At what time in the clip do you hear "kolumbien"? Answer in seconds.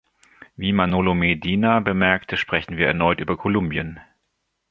3.37-3.99